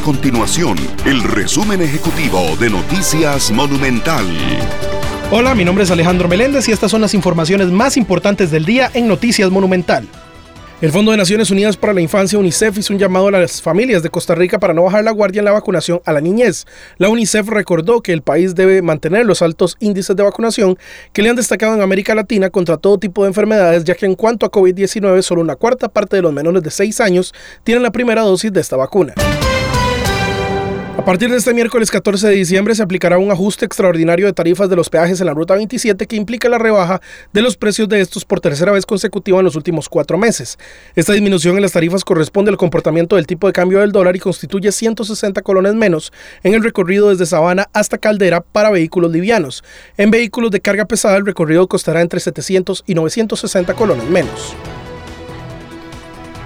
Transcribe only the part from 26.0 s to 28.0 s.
de los menores de 6 años tienen la